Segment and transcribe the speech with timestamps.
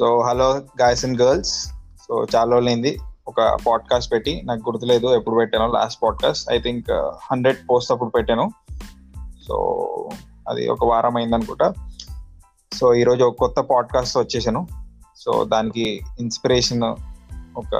[0.00, 1.68] So hello guys and girls
[2.08, 2.98] so చాలా రోజులైంది.
[3.28, 6.90] ఒక పాడ్కాస్ట్ పెట్టి నాకు గుర్తులేదు ఎప్పుడు పెట్టాను last podcast I think
[7.30, 8.50] hundred post అప్పుడు పెట్టాను.
[9.48, 9.54] సో
[10.48, 11.72] అది ఒక వారం అయింది అనుకుంటా
[12.72, 14.68] సో ఈరోజు ఒక కొత్త పాడ్కాస్ట్ వచ్చేసాను.
[15.16, 16.82] సో దానికి ఇన్స్పిరేషన్
[17.56, 17.74] ఒక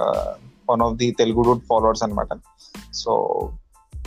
[0.71, 2.29] one of the Telugu root followers అనమాట
[2.95, 3.13] సో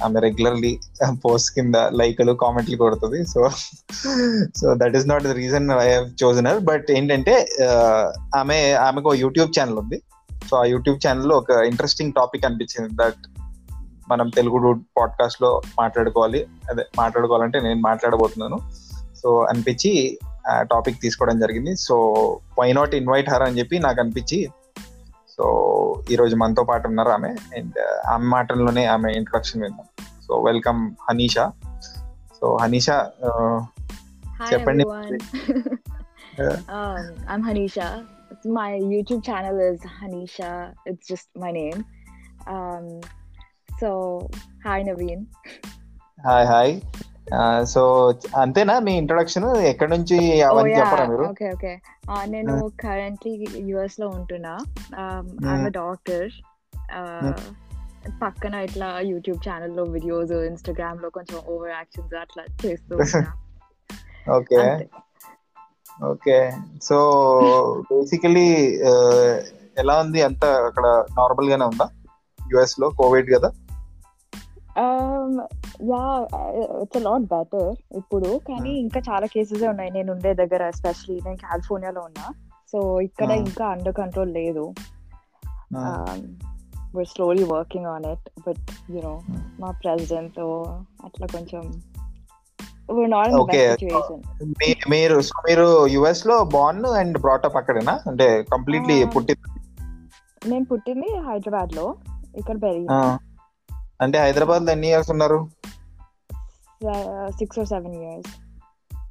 [0.04, 0.80] ఆమె రెగ్యులర్లీ
[1.26, 3.26] పోస్ట్ కింద లైక్లు కామెంట్లు కొడుతుంది.
[3.26, 3.50] So
[4.62, 7.48] so that is not the reason I have chosen her but ఏంటంటే
[8.36, 10.02] ఆమె ఆమెకు యూట్యూబ్ ఛానల్ ఉంది.
[10.50, 12.90] సో ఆ యూట్యూబ్ ఛానల్లో ఒక ఇంట్రెస్టింగ్ టాపిక్ అనిపించింది.
[12.94, 13.22] దట్
[14.10, 16.48] మనం తెలుగు పాడ్కాస్ట్లో మాట్లాడుకోవాలి.
[16.70, 18.60] అదే మాట్లాడుకోవాలంటే నేను మాట్లాడబోతున్నాను.
[19.24, 20.20] సో అనిపించి
[20.50, 21.76] ఆ టాపిక్ తీసుకోవడం జరిగింది.
[21.76, 21.96] So
[22.60, 24.50] why not invite her అని చెప్పి నాకు అనిపించి
[25.38, 25.46] సో
[26.12, 27.30] ఈరోజు మనతో పాటు ఉన్నారు ఆమె.
[27.30, 29.88] అండ్ ఆమె మాటల్లోనే ఆమె ఇంట్రొడక్షన్ విన్నాం.
[30.26, 31.46] So welcome Hanisha
[32.40, 32.98] so Hanisha
[34.52, 34.84] చెప్పండి.
[36.78, 37.88] um, Hanisha.
[38.58, 40.50] My YouTube channel is Hanisha.
[40.90, 41.80] It's just my name.
[42.54, 42.86] Um,
[43.82, 43.90] so
[44.66, 45.22] hi Naveen.
[46.28, 46.74] Hi hi
[47.74, 47.82] so
[48.42, 51.76] అంతేనా మీ ఇంట్రొడక్షన్ ఎక్కడి నుంచి అవన్నీ చెప్పరా మీరు okay, okay.
[52.12, 52.54] Uh, నేను
[52.84, 53.34] currently
[53.74, 54.54] US లో ఉంటున్నా.
[55.04, 56.24] Um, I'm a doctor.
[57.00, 57.34] Uh,
[58.10, 62.98] పక్కన ఇట్లా యూట్యూబ్ ఛానల్లో వీడియోస్ ఇన్స్టాగ్రామ్లో కొంచెం ఓవర్ యాక్షన్స్ అట్లా చేస్తూ.
[64.32, 64.90] ఓకే.
[66.06, 66.52] ఓకే.
[66.84, 66.98] సో
[67.82, 68.80] బేసికలీ
[69.78, 70.22] ఎలా ఉంది?
[70.22, 71.90] అంత అక్కడ నార్మల్ గానే ఉందా?
[72.54, 73.52] యుఎస్లో కోవిడ్ కదా?
[74.82, 75.34] Um,
[75.84, 76.38] yeah,
[76.82, 78.40] it's lot better ఇప్పుడు.
[78.48, 79.92] కానీ ఇంకా చాలా కేసెస్ ఉన్నాయి.
[79.92, 82.34] నేను ఉండే దగ్గర ఎస్పెషలీ నేను కాలిఫోర్నియాలో ఉన్నా.
[82.72, 83.36] సో ఇక్కడ Hmm.
[83.36, 84.74] ఇంకా అండర్ కంట్రోల్ లేదు.
[86.94, 88.58] We're slowly working on it but
[88.90, 89.42] you know Hmm.
[89.60, 90.40] మా ప్రెసిడెంట్
[91.06, 91.64] అట్లా కొంచెం
[92.90, 93.64] we're not in the Okay.
[93.68, 94.18] best situation
[94.52, 99.10] మీ- మీరు so మీరు యుఎస్లో బార్న్ అండ్ బ్రాటప్ అక్కడేనా అంటే కంప్లీట్లీ Ah.
[99.10, 99.36] పుట్టి
[100.46, 101.96] నేను పుట్టింది హైదరాబాద్లో
[102.36, 102.60] ఇక్కడ ఆ.
[102.60, 102.98] పెరిగింది
[104.02, 105.40] అంటే హైదరాబాద్లో ఎన్ని ఇయర్స్ ఉన్నారు
[107.30, 108.32] six or seven years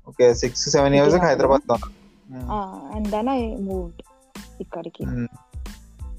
[0.08, 1.16] okay six seven years.
[1.16, 1.76] హైదరాబాద్లో.
[2.94, 4.02] అండ్ దెన్ ఐ మూవ్డ్
[4.60, 5.04] ఇక్కడికి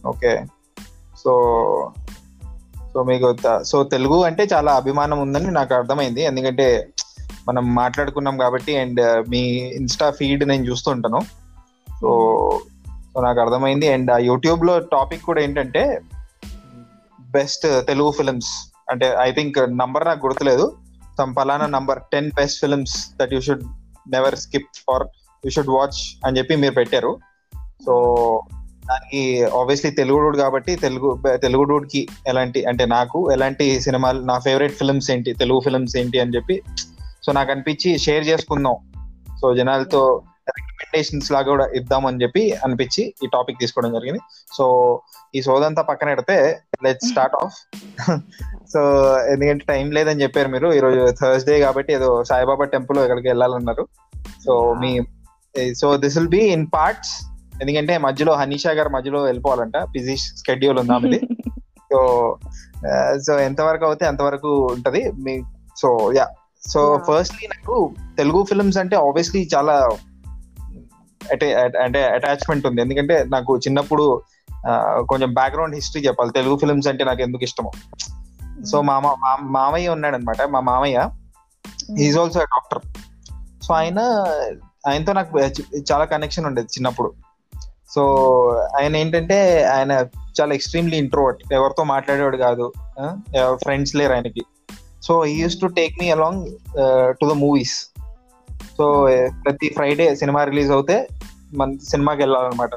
[0.07, 0.33] ఓకే
[1.23, 1.33] సో
[2.93, 3.27] సో మీకు
[3.63, 6.21] సో తెలుగు అంటే చాలా అభిమానం ఉందని నాకు అర్థమైంది.
[6.23, 6.67] ఎందుకంటే
[7.47, 9.41] మనం మాట్లాడుకున్నాం కాబట్టి అండ్ uh, మీ
[9.79, 11.21] ఇన్స్టా ఫీడ్ నేను చూస్తుంటాను
[12.01, 12.09] సో
[13.13, 13.87] సో నాకు అర్థమైంది.
[13.87, 16.01] అండ్ ఆ యూట్యూబ్లో టాపిక్ కూడా ఏంటంటే
[17.19, 18.53] బెస్ట్ తెలుగు ఫిలిమ్స్.
[18.91, 20.65] అంటే ఐ థింక్ నంబర్ నాకు గుర్తులేదు.
[21.17, 23.65] సమ్ పలానా number ten best films that you should
[24.07, 25.05] never skip for
[25.43, 27.11] you should watch అని చెప్పి మీరు పెట్టారు.
[27.85, 27.93] సో
[28.89, 29.21] దానికి
[29.59, 31.09] ఆబ్వియస్లీ తెలుగు డూడ్ కాబట్టి తెలుగు
[31.45, 32.01] తెలుగు డూడ్కి
[32.31, 36.57] ఎలాంటి అంటే నాకు ఎలాంటి సినిమాలు నా ఫేవరెట్ ఫిల్మ్స్ ఏంటి తెలుగు ఫిల్మ్స్ ఏంటి అని చెప్పి
[37.25, 38.77] సో నాకు అనిపించి షేర్ చేసుకుందాం.
[39.41, 40.01] సో జనాలతో
[40.57, 44.21] రికమెండేషన్స్ లాగా కూడా ఇద్దాం అని చెప్పి అనిపించి ఈ టాపిక్ తీసుకోవడం జరిగింది.
[44.57, 44.65] సో
[45.35, 46.37] ఈ సోదంతా పక్కన పెడితే
[46.85, 47.57] లెట్ స్టార్ట్ ఆఫ్
[48.73, 48.81] సో
[49.33, 53.85] ఎందుకంటే టైం లేదని చెప్పారు మీరు ఈరోజు థర్స్డే కాబట్టి ఏదో సాయిబాబా టెంపుల్ ఎక్కడికి వెళ్ళాలన్నారు.
[54.45, 54.91] So me
[55.81, 57.13] so this will be in parts
[57.61, 59.77] ఎందుకంటే మధ్యలో హనీషా గారు మధ్యలో వెళ్ళిపోవాలంట.
[59.77, 61.27] బిజీ స్కెడ్యూల్ ఉంది ఆమెది.
[61.93, 62.37] సో
[63.27, 65.11] సో ఎంతవరకు అవుతే అంతవరకు ఉంటది.
[65.11, 65.41] మీ
[65.77, 66.29] సో యా
[66.67, 67.01] సో.
[67.11, 69.89] ఫస్ట్లీ నాకు తెలుగు ఫిల్మ్స్ అంటే ఆబ్వియస్లీ చాలా
[71.31, 72.81] అటే- అంటే అటాచ్మెంట్ ఉంది.
[72.81, 74.21] ఎందుకంటే నాకు చిన్నప్పుడు
[75.09, 76.31] కొంచెం బ్యాక్గ్రౌండ్ హిస్టరీ చెప్పాలి.
[76.31, 77.71] తెలుగు ఫిల్మ్స్ అంటే నాకు ఎందుకు ఇష్టమో.
[78.65, 81.09] సో మామ మా- మామయ్య ఉన్నాడు అనమాట మా మామయ్య.
[81.99, 82.81] ఈజ్ ఆల్సో డాక్టర్
[83.63, 83.99] సో ఆయన
[84.87, 85.39] ఆయనతో నాకు
[85.91, 87.13] చాలా కనెక్షన్ ఉండేది చిన్నప్పుడు.
[87.89, 88.47] సో
[88.79, 89.91] ఆయన ఏంటంటే ఆయన
[90.41, 92.73] చాలా ఎక్స్ట్రీమ్లీ ఇంట్రోవర్ట్ ఎవరితో మాట్లాడేవాడు కాదు.
[93.53, 94.41] ఫ్రెండ్స్ లేరు ఆయనకి.
[95.03, 96.51] So he used to take me along
[97.09, 97.89] to the movies
[98.77, 99.07] so
[99.45, 101.07] ప్రతి ఫ్రైడే సినిమా రిలీజ్ అవుతే
[101.53, 102.69] మన సినిమాకి వెళ్ళాలన్నమాట.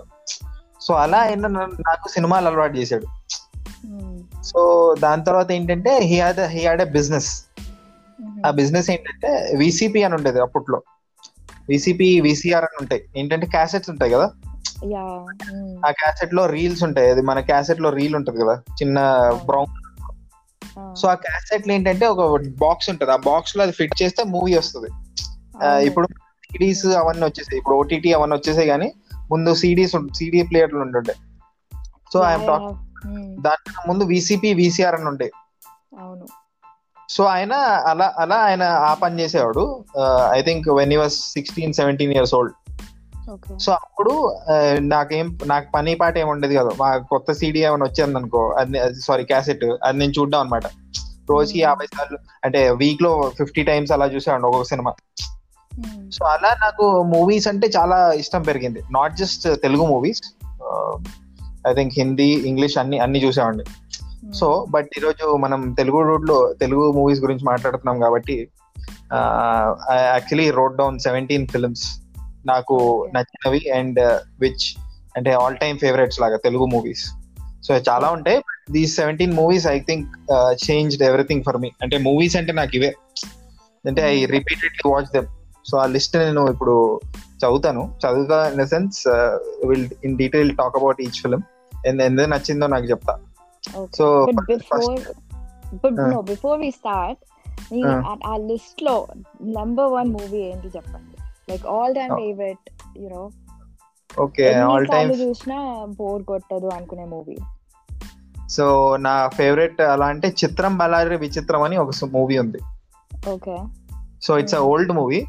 [0.80, 3.06] సో అలా ఆయన నాకు సినిమాలు అలవాటు చేశాడు.
[4.42, 7.44] సో దాని తర్వాత ఏంటంటే he had he had a business
[8.46, 10.82] ఆ బిజినెస్ ఏంటంటే విసిపి అని ఉండేది అప్పట్లో.
[11.68, 13.04] విసిపి విసిఆర్ అని ఉంటాయి.
[13.16, 14.30] ఏంటంటే క్యాసెట్స్ ఉంటాయి కదా?
[15.86, 17.10] ఆ క్యాసెట్లో రీల్స్ ఉంటాయి.
[17.10, 18.54] అది మన క్యాసెట్లో రీల్ ఉంటది కదా.
[18.80, 18.98] చిన్న
[19.46, 19.72] బ్రౌన్
[21.00, 22.22] సో ఆ క్యాసెట్లో ఏంటంటే ఒక
[22.60, 23.12] బాక్స్ ఉంటది.
[23.12, 24.90] ఆ బాక్స్లో అది ఫిట్ చేస్తే మూవీ వస్తుంది.
[25.86, 26.06] ఇప్పుడు
[26.46, 27.58] సిడీస్ అవన్నీ వచ్చేసాయి.
[27.58, 28.88] ఇప్పుడు ఓటీటీ అవన్నీ వచ్చేసాయి కానీ
[29.30, 31.14] ముందు సిడీస్ సిడీ ప్లేయర్లు ఉంటుండే
[32.12, 32.68] సో ఐఎమ్ టాక్
[33.42, 35.30] దాని ముందు విసిపి విసిఆర్ అని ఉండే.
[35.98, 36.26] అవును.
[37.08, 37.52] సో ఆయన
[37.90, 39.64] అలా అలా ఆయన ఆ పని చేసేవాడు.
[40.30, 42.54] I think when he was sixteen seventeen years old
[43.64, 44.12] so అప్పుడు
[44.92, 46.72] నాకేం నాకు పని పాట ఏమి ఉండేది కదా.
[46.80, 50.66] మా కొత్త సీడీ ఏమైనా వచ్చింది అనుకో అది సారీ క్యాసెట్ అది నేను చూడడం అనమాట
[51.30, 51.60] రోజుకి.
[51.60, 54.92] యాభై సార్లు అంటే వీక్లో ఫిఫ్టీ టైమ్స్ అలా చూసేవాడు ఒక్కొక్క సినిమా.
[56.16, 58.82] సో అలా నాకు మూవీస్ అంటే చాలా ఇష్టం పెరిగింది.
[58.90, 60.22] Not just Telugu movies
[61.68, 63.64] I think Hindi English అన్ని అన్ని చూసామండి
[64.38, 68.36] సో బట్ ఈరోజు మనం తెలుగు రోడ్లో తెలుగు మూవీస్ గురించి మాట్లాడుతున్నాం కాబట్టి
[70.14, 71.84] actually wrote down seventeen films
[72.46, 72.76] నాకు
[73.14, 74.00] నచ్చినవి అండ్
[74.40, 74.66] విచ్
[75.16, 77.04] అంటే ఆల్ టైమ్ ఫేవరెట్స్ లాగా తెలుగు మూవీస్
[77.64, 78.40] సో చాలా ఉంటాయి
[78.70, 80.08] these seventeen movies I think
[80.70, 82.94] changed everything for me అంటే మూవీస్ అంటే నాకు ఇవే.
[83.86, 85.26] అంటే I repeatedly watch them
[85.66, 87.00] so ఆ లిస్ట్ నేను ఇప్పుడు
[87.40, 87.82] చదువుతాను.
[88.02, 89.00] చదువుతా in the sense
[89.66, 91.42] will in detail talk about each film
[91.86, 93.18] ఎందుకు నచ్చిందో నాకు చెప్తా.
[93.98, 94.26] సో
[96.20, 97.22] బిఫోర్ వి స్టార్ట్
[98.26, 99.06] ఆ లిస్ట్లో
[99.58, 101.15] నంబర్ వన్ మూవీ ఏంటి చెప్పండి?
[101.50, 103.30] Like all time favourite you know
[104.20, 107.36] okay all time చూసినా బోర్ కొట్టదు అనుకునే మూవీ
[108.48, 112.58] సో నా ఫేవరెట్ అలా అంటే చిత్రం బలారి విచిత్రం అని ఒక మూవీ ఉంది.
[113.30, 113.56] Okay
[114.22, 115.24] so it's a old movie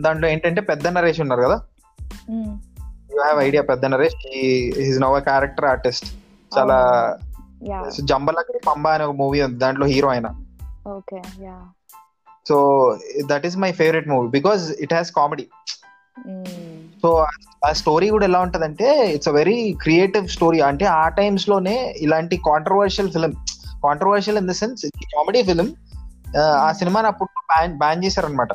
[0.00, 1.60] దాంట్లో ఏంటంటే పెద్ద నరేష్ ఉన్నారు కదా?
[3.12, 4.28] యూ హ్యావ్ ఐడియా పెద్ద Naresh.
[4.78, 6.06] Is now character artist
[6.58, 6.78] చాలా
[8.00, 9.58] జంబలకి పంబ అనే ఒక మూవీ ఉంది.
[9.58, 10.28] దాంట్లో హీరో ఆయన
[10.88, 11.56] okay yeah
[12.48, 12.56] so
[13.26, 15.46] that is my favourite movie because it has comedy
[17.02, 17.26] so
[17.64, 23.12] ఆ స్టోరీ కూడా ఎలా ఉంటదంటే it's a very creative story అంటే ఆ టైమ్స్లోనే ఇలాంటి controversial
[23.12, 23.32] film
[23.84, 25.74] controversial in the sense comedy film
[26.36, 28.48] ఆ సినిమాని అప్పుడు బ్యాన్ బ్యాన్ చేశారనమాట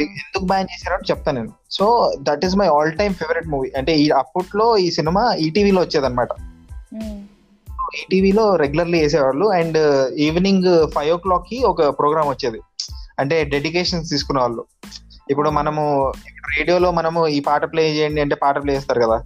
[0.00, 1.52] ఎందుకు బ్యాన్ చేశారని చెప్తాను నేను.
[1.70, 6.28] So that is my all time favourite movie అంటే ఈ అప్పట్లో ఈ సినిమా ఈటీవీలో వచ్చేదన్నమాట.
[7.98, 9.46] ఈటీవీలో రెగ్యులర్లీ వేసేవాళ్ళు.
[9.58, 9.78] అండ్
[10.26, 12.60] ఈవినింగ్ ఫైవ్ ఓ క్లాక్కి ఒక ప్రోగ్రామ్ వచ్చేది.
[13.20, 14.64] అంటే డెడికేషన్స్ తీసుకునే వాళ్ళు
[15.30, 15.82] ఇప్పుడు మనము
[16.56, 19.18] రేడియోలో మనము ఈ పాట ప్లే చేయండి అంటే పాట ప్లే చేస్తారు కదా.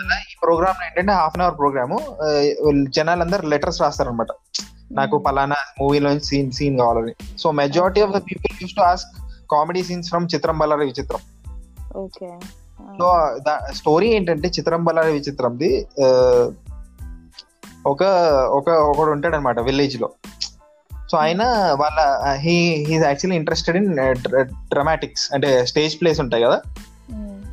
[0.00, 1.96] అలా ఈ ప్రోగ్రామ్ ఏంటంటే హాఫ్ అన్ అవర్ ప్రోగ్రామ్
[2.96, 4.32] జనాలందరూ లెటర్స్ రాస్తారనమాట
[4.92, 7.12] నాకు పలానా మూవీలో సీన్ సీన్ కావాలని.
[7.38, 9.12] So majority of the people used to ask
[9.50, 11.22] comedy scenes from Chitram Bhalare Vichitram
[11.96, 12.28] okay
[12.98, 13.06] so
[13.70, 15.70] story ఏంటంటే చిత్రం బల్లారి విచిత్రంది
[17.86, 18.02] ఒక
[18.58, 20.10] ఒక ఒకడు ఉంటాడు అనమాట విలేజ్లో.
[21.10, 21.42] సో ఆయన
[21.80, 22.00] వాళ్ళ
[22.34, 22.54] he
[22.88, 23.90] he's actually interested in
[24.70, 26.60] dramatics అంటే స్టేజ్ ప్లేస్ ఉంటాయి కదా.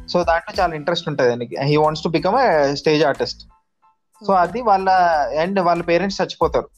[0.10, 1.56] సో దాంట్లో చాలా ఇంట్రెస్ట్ ఉంటుంది ఆయనకి.
[1.64, 2.36] He wants to become
[2.76, 3.42] stage artist
[4.22, 4.90] so అది వాళ్ళ
[5.40, 6.70] అండ్ వాళ్ళ పేరెంట్స్ చచ్చిపోతారు.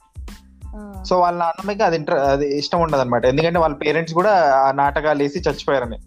[1.04, 5.24] సో వాళ్ళ నాన్నమ్మకి అది ఇంట్రె అది ఇష్టం ఉండదు అనమాట ఎందుకంటే వాళ్ళ పేరెంట్స్ కూడా ఆ నాటకాలు
[5.24, 6.00] వేసి చచ్చిపోయారని.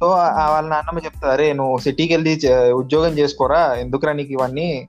[0.00, 4.88] సో వాళ్ళ నాన్నమ్మ చెప్తారు అరే నువ్వు సిటీకి వెళ్ళి ఉద్యోగం చేసుకోరా ఎందుకురా నీకు ఇవన్నీ?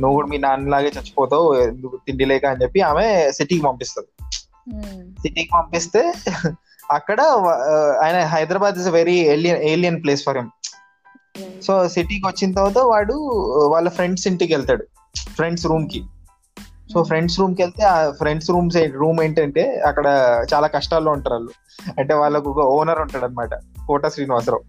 [0.00, 1.46] నువ్వు కూడా మీ నాన్నలాగే చచ్చిపోతావు
[2.06, 4.10] తిండి లేక అని చెప్పి ఆమె సిటీకి పంపిస్తుంది.
[5.22, 6.12] సిటీకి పంపిస్తే
[6.90, 7.20] అక్కడ
[8.02, 10.50] ఆయన Hyderabad is very alien alien place for him
[11.62, 13.16] so సిటీకి వచ్చిన తర్వాత వాడు
[13.72, 14.84] వాళ్ళ ఫ్రెండ్స్ ఇంటికి వెళ్తాడు
[15.36, 16.00] ఫ్రెండ్స్ రూమ్కి.
[16.92, 20.06] సో ఫ్రెండ్స్ రూమ్కి వెళ్తే ఆ ఫ్రెండ్స్ రూమ్స్ రూమ్ ఏంటంటే అక్కడ
[20.54, 21.52] చాలా కష్టాల్లో ఉంటారు వాళ్ళు.
[21.98, 23.54] అంటే వాళ్ళకు ఒక ఓనర్ ఉంటాడు అనమాట
[23.86, 24.64] కోట శ్రీనివాసరావు.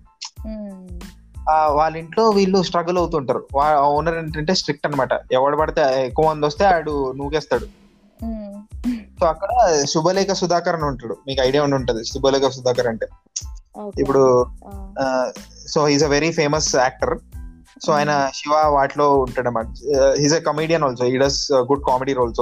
[1.50, 3.42] వాళ్ళ ఇంట్లో వీళ్ళు స్ట్రగుల్ అవుతుంటారు.
[3.98, 7.68] ఓనర్ ఏంటంటే స్ట్రిక్ట్ అనమాట ఎవడు పడితే ఎక్కువ మంది వస్తే ఆడు నూకేస్తాడు.
[9.20, 9.50] సో అక్కడ
[9.94, 11.16] శుభలేఖ సుధాకర్ అని ఉంటాడు.
[11.28, 12.04] మీకు ఐడియా ఉండి ఉంటది.
[12.06, 13.08] శుభలేఖ సుధాకర్ అంటే.
[14.00, 14.24] ఇప్పుడు
[15.74, 17.14] so is a very famous actor
[17.86, 19.68] so ఆయన శివ వాటిలో ఉంటాడు అనమాట
[20.22, 22.40] he's a comedian also he does good comedy roles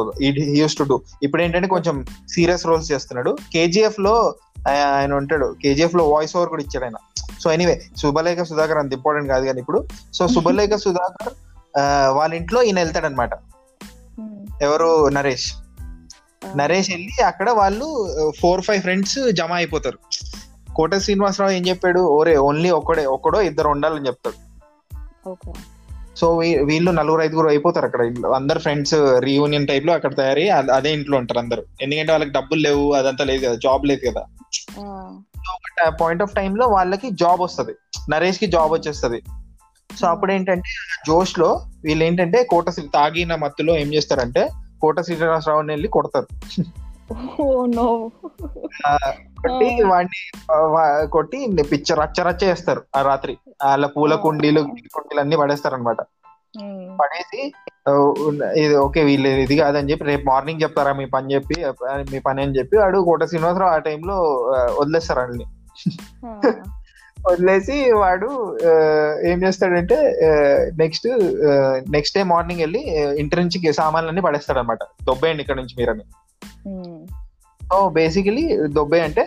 [0.59, 2.05] used to do ఇప్పుడు ఏంటంటే కొంచెం
[2.35, 3.37] సీరియస్ రోల్స్ చేస్తున్నాడు.
[3.53, 4.35] కేజీఎఫ్లో
[4.69, 5.55] ఆయన ఉంటాడు.
[5.63, 6.99] కేజీఎఫ్లో వాయిస్ ఓవర్ కూడా ఇచ్చాడు ఆయన.
[7.39, 9.81] సో ఎనీవే శుభలేఖ సుధాకర్ అంత ఇంపార్టెంట్ కాదు కానీ ఇప్పుడు.
[10.13, 11.33] సో శుభలేఖ సుధాకర్
[12.17, 13.33] వాళ్ళ ఇంట్లో ఈయన వెళ్తాడు అనమాట
[14.61, 14.89] ఎవరు?
[15.17, 15.49] నరేష్.
[16.55, 17.87] నరేష్ వెళ్ళి అక్కడ వాళ్ళు
[18.39, 19.99] ఫోర్ ఫైవ్ ఫ్రెండ్స్ జమ అయిపోతారు.
[20.75, 22.01] కోట శ్రీనివాసరావు ఏం చెప్పాడు?
[22.17, 24.37] ఓరే ఓన్లీ ఒక్కడే ఒక్కడో ఇద్దరు ఉండాలని చెప్తాడు.
[26.19, 26.27] సో
[26.69, 28.01] వీళ్ళు నలుగురు ఐదుగురు అయిపోతారు అక్కడ.
[28.35, 31.63] అందరు ఫ్రెండ్స్ రీయూనియన్ టైప్లో అక్కడ తయారీ అదే ఇంట్లో ఉంటారు అందరు.
[31.81, 34.23] ఎందుకంటే వాళ్ళకి డబ్బులు లేవు అదంతా లేదు కదా జాబ్ లేదు కదా.
[35.53, 37.73] ఒక పాయింట్ ఆఫ్ టైం లో వాళ్ళకి జాబ్ వస్తుంది.
[38.09, 39.21] నరేష్కి జాబ్ వచ్చేస్తుంది.
[39.97, 40.69] సో అప్పుడు ఏంటంటే
[41.07, 44.49] జోష్లో వీళ్ళు ఏంటంటే కోట తాగిన మత్తులో ఏం చేస్తారంటే
[44.81, 46.27] కోట శ్రీనివాసరావుని వెళ్ళి కొడతారు.
[49.41, 50.19] కొట్టి వాడిని
[51.07, 52.83] కొట్టి పిచ్చ రచ్చ రచ్చ చేస్తారు.
[52.95, 53.37] ఆ రాత్రి.
[53.63, 54.61] వాళ్ళ పూల కుండీలు
[54.93, 55.97] కుండీలు అన్ని పడేస్తారు అనమాట
[56.99, 57.41] పడేసి
[58.55, 61.57] ఇది ఓకే వీళ్ళు ఇది కాదని చెప్పి రేపు మార్నింగ్ చెప్తారా మీ పని చెప్పి
[62.11, 64.17] మీ పని అని చెప్పి వాడు కోట శ్రీనివాసరావు ఆ టైంలో
[64.79, 65.47] వదిలేస్తారు వాళ్ళని.
[67.25, 68.27] వదిలేసి వాడు
[69.23, 69.95] ఏం చేస్తాడంటే
[70.75, 71.07] నెక్స్ట్
[71.89, 72.81] నెక్స్ట్ డే మార్నింగ్ వెళ్ళి
[73.17, 76.05] ఇంటి నుంచి సామాన్లన్నీ పడేస్తాడు అనమాట దొబ్బేయండి ఇక్కడ నుంచి మీరని.
[77.61, 79.23] సో బేసికలీ దొబ్బే అంటే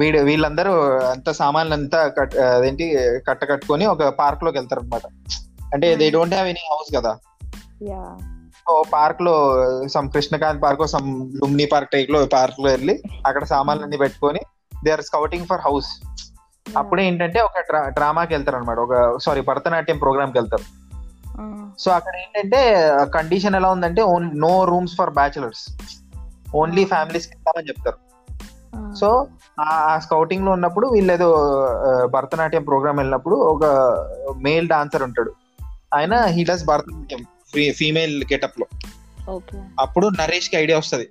[0.00, 0.72] వీడు వీళ్ళందరూ
[1.10, 2.84] అంత సామాన్లు అంతా కట్ అదేంటి
[3.28, 5.02] కట్ట కట్టుకొని ఒక పార్క్లోకి వెళ్తారు అనమాట
[5.76, 7.12] అంటే they don't have any house కదా.
[8.92, 9.34] పార్క్లో
[9.88, 14.40] some Krishnakanth park some Lumbini park టైప్లో పార్క్లో వెళ్ళి అక్కడ సామాన్లన్నీ పెట్టుకొని
[14.84, 15.90] they are scouting for house
[16.76, 20.64] అప్పుడే ఏంటంటే ఒక డ్రామాకి వెళ్తారు అనమాట ఒక సారీ భరతనాట్యం ప్రోగ్రామ్కి వెళ్తారు.
[21.78, 22.60] సో అక్కడ ఏంటంటే
[23.14, 25.64] కండిషన్ ఎలా ఉందంటే only no rooms for bachelors
[26.56, 27.98] only families ఇస్తామని చెప్తారు.
[28.94, 29.26] సో
[29.60, 31.28] ఆ స్కౌటింగ్లో ఉన్నప్పుడు వీళ్ళు ఏదో
[32.06, 33.64] భరతనాట్యం ప్రోగ్రామ్ వెళ్ళినప్పుడు ఒక
[34.36, 35.32] మేల్ డాన్సర్ ఉంటాడు.
[35.94, 37.22] ఆయన హీ డస్ భరతనాట్యం
[37.72, 38.66] ఫీమేల్ గెటప్లో.
[39.80, 41.08] అప్పుడు నరేష్కి ఐడియా వస్తుంది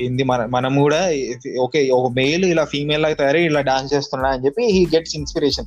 [0.00, 1.00] ఏంది మన మనం కూడా
[1.60, 5.66] ఓకే ఒక మేల్ ఇలా ఫీమేల్ లాగా తయారై ఇలా డాన్స్ చేస్తున్నా అని చెప్పి he gets inspiration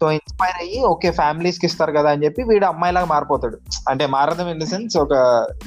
[0.00, 3.58] so inspire అయ్యి ఓకే ఫ్యామిలీస్కి ఇస్తారు కదా అని చెప్పి వీడు అమ్మాయిలాగా మారిపోతాడు.
[3.88, 5.14] అంటే మారడం ఇన్ ద సెన్స్ ఒక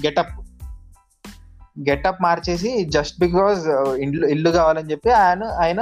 [0.06, 0.34] గెటప్
[1.90, 5.82] గెటప్ మార్చేసి జస్ట్ బికాస్ ఇల్లు ఇల్లు కావాలని చెప్పి ఆయన ఆయన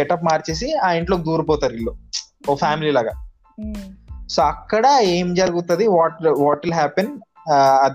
[0.00, 1.94] గెటప్ మార్చేసి ఆ ఇంట్లోకి దూరిపోతారు ఇల్లు.
[2.50, 3.14] ఓ ఫ్యామిలీ లాగా.
[4.30, 5.86] సో అక్కడ ఏం జరుగుతుంది?
[5.86, 7.18] What what will happen?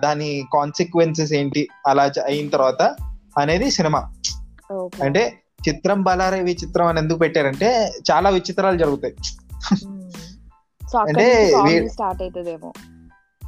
[0.04, 1.68] దాని కాన్సిక్వెన్సెస్ ఏంటి?
[1.88, 2.96] అలా అయిన తర్వాత
[3.38, 4.02] అనేది సినిమా.
[5.04, 7.70] అంటే చిత్రం బలారే విచిత్రం అని ఎందుకు పెట్టారంటే
[8.12, 9.14] చాలా విచిత్రాలు జరుగుతాయి.
[11.08, 11.28] అంటే
[11.90, 12.74] స్టార్ట్ అవుతుందేమో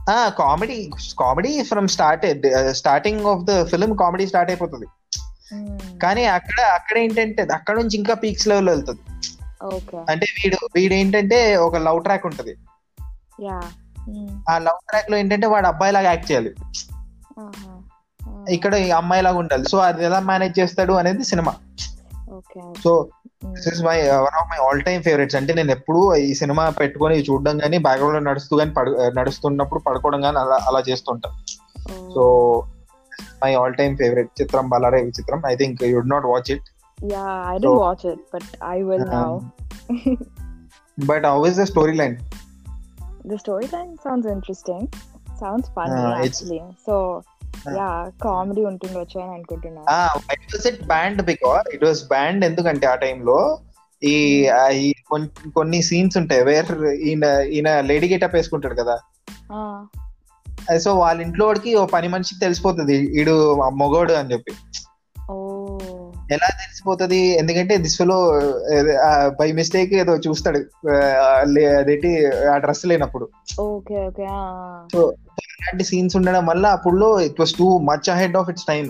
[0.09, 2.25] ఆ comedy comedy from start
[2.71, 4.87] starting of the film comedy start అయిపోతుంది.
[5.99, 8.99] కానీ అక్కడ అక్కడ ఏంటంటే అక్కడ నుంచి ఇంకా పీక్స్ లెవెల్ వెళ్తుంది.
[10.09, 12.55] అంటే వీడు వీడు ఏంటంటే ఒక లవ్ ట్రాక్ ఉంటది.
[14.49, 16.55] ఆ లవ్ ట్రాక్లో ఏంటంటే వాడు అబ్బాయి లాగా యాక్ట్ చేయాలి.
[18.49, 19.65] ఇక్కడ ఈ అమ్మాయి లాగా ఉండాలి.
[19.65, 21.53] సో అది ఎలా మేనేజ్ చేస్తాడు అనేది cinema.
[22.31, 22.61] Okay.
[22.83, 23.07] So
[23.45, 27.15] this is my one of my all time favourites అంటే నేను ఎప్పుడు ఈ సినిమా పెట్టుకొని
[27.15, 31.29] చూడడం కానీ బ్యాక్గ్రౌండ్లో నడుస్తూ కానీ పడు నడుస్తున్నప్పుడు పడుకోవడం కానీ అలా అలా చేస్తుంటా.
[32.15, 32.63] So
[33.43, 35.41] my all time favourite Chitram Balare Vichitram.
[35.47, 36.63] I think you'd not watch it
[37.03, 39.39] yeah I don't watch it but I will now
[41.05, 42.17] but how is the story line
[43.29, 44.83] the storyline sounds interesting.
[45.43, 46.61] Sounds funny Uh, actually.
[46.87, 46.95] So
[47.67, 47.73] Uh.
[47.73, 49.81] yeah comedy ఉంటుండొచ్చు అని అనుకుంటున్నా.
[50.33, 53.59] It was it banned because it was banned ఎందుకంటే ఆ టైంలో
[54.03, 54.93] ఈ
[55.55, 58.97] కొన్ని scenes ఉంటాయి wear ఈయన ఈయన లేడీ గెటప్ వేసుకుంటాడు కదా.
[60.77, 63.35] సో వాళ్ళ ఇంట్లో వాడికి ఓ పని మనిషికి తెలిసిపోతుంది ఈడు
[63.69, 64.53] మొగోడు అని చెప్పి.
[66.33, 67.19] ఎలా తెలిసిపోతుంది?
[67.39, 68.17] ఎందుకంటే దిశలో
[69.39, 70.61] బై మిస్టేక్ ఏదో చూస్తాడు.
[71.79, 72.11] అదేంటి
[72.53, 73.27] ఆ డ్రెస్ లేనప్పుడు.
[74.93, 75.01] సో
[75.55, 78.85] అలాంటి సీన్స్ ఉండడం వల్ల అప్పుడు it was too much ahead of its time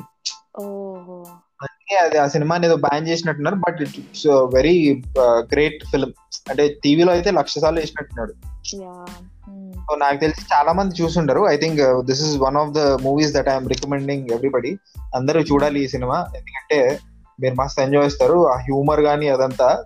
[1.64, 3.56] అందుకే అది ఆ సినిమాని ఏదో బ్యాన్ చేసినట్టున్నారు.
[3.56, 5.04] But it's very
[5.54, 6.14] great film
[6.50, 8.34] అంటే టీవీలో అయితే లక్ష సార్లు వేసినట్టున్నాడు.
[9.96, 11.42] నాకు తెలిసి చాలా మంది చూసుండరు.
[11.48, 14.72] I think this is one of the movies that I'm recommending everybody
[15.16, 16.18] అందరూ చూడాలి ఈ సినిమా.
[16.36, 17.00] ఎందుకంటే
[17.42, 18.50] మీరు మస్తు ఎంజాయ్ చేస్తారు.
[18.50, 19.84] ఆ హ్యూమర్ గానీ అదంతా.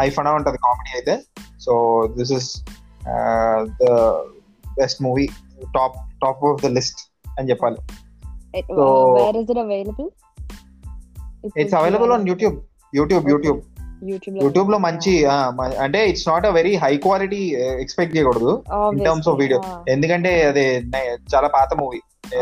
[0.00, 1.22] హై ఫనా ఉంటది కామెడీ అయితే.
[1.60, 2.64] So this is
[3.82, 3.92] the
[4.76, 5.28] best movie
[5.74, 6.98] top top of the list
[7.38, 7.76] అని చెప్పాలి.
[11.56, 12.60] It's available on YouTube
[12.94, 13.28] YouTube.
[13.30, 13.60] YouTube
[14.42, 15.24] యూట్యూబ్లో మంచి
[15.80, 18.62] అంటే it's not a very high quality expect చేయకూడదు.
[18.92, 20.62] ఇన్ టర్మ్స్ ఆఫ్ వీడియో ఎందుకంటే అది
[21.34, 22.00] చాలా పాత మూవీ.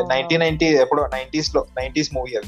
[0.09, 2.47] నైన్టీన్ నైన్టీ ఎప్పుడో నైన్టీస్లో నైన్టీస్ మూవీ అది.